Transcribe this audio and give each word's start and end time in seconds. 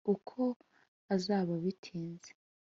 Uko 0.13 0.41
azaba 1.15 1.53
bitinze. 1.63 2.29